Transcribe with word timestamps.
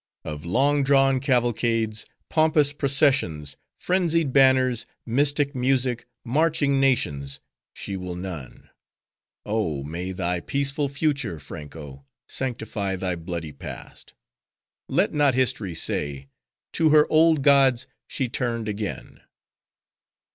Of 0.23 0.45
long 0.45 0.83
drawn 0.83 1.19
cavalcades, 1.19 2.07
pompous 2.27 2.73
processions, 2.73 3.55
frenzied 3.77 4.33
banners, 4.33 4.87
mystic 5.05 5.53
music, 5.53 6.07
marching 6.25 6.79
nations, 6.79 7.39
she 7.75 7.95
will 7.95 8.15
none. 8.15 8.71
Oh, 9.45 9.83
may 9.83 10.11
thy 10.11 10.39
peaceful 10.39 10.89
Future, 10.89 11.37
Franko, 11.39 12.03
sanctify 12.27 12.95
thy 12.95 13.15
bloody 13.15 13.51
Past. 13.51 14.15
Let 14.89 15.13
not 15.13 15.35
history 15.35 15.75
say; 15.75 16.29
'To 16.73 16.89
her 16.89 17.07
old 17.11 17.43
gods, 17.43 17.85
she 18.07 18.27
turned 18.27 18.67
again. 18.67 19.21